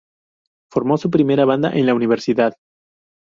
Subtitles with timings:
[0.71, 2.55] Formó su primera banda en la universidad.